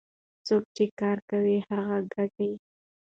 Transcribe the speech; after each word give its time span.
څوک 0.47 0.63
چې 0.75 0.85
کار 0.99 1.17
کوي 1.29 1.57
هغه 1.69 1.97
ګټي. 2.13 2.51